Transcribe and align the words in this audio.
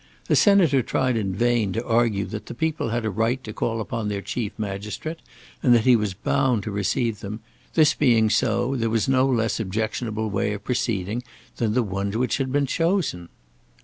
The 0.25 0.35
Senator 0.35 0.81
tried 0.81 1.15
in 1.15 1.35
vain 1.35 1.73
to 1.73 1.85
argue 1.85 2.25
that 2.25 2.47
the 2.47 2.55
people 2.55 2.89
had 2.89 3.05
a 3.05 3.11
right 3.11 3.43
to 3.43 3.53
call 3.53 3.79
upon 3.79 4.07
their 4.07 4.23
chief 4.23 4.51
magistrate, 4.57 5.19
and 5.61 5.75
that 5.75 5.83
he 5.85 5.95
was 5.95 6.15
bound 6.15 6.63
to 6.63 6.71
receive 6.71 7.19
them; 7.19 7.41
this 7.75 7.93
being 7.93 8.27
so, 8.27 8.75
there 8.75 8.89
was 8.89 9.07
no 9.07 9.27
less 9.27 9.59
objectionable 9.59 10.31
way 10.31 10.53
of 10.53 10.63
proceeding 10.63 11.21
than 11.57 11.75
the 11.75 11.83
one 11.83 12.09
which 12.13 12.37
had 12.37 12.51
been 12.51 12.65
chosen. 12.65 13.29